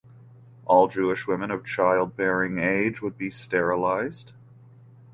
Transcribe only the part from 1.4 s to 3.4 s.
of childbearing age would be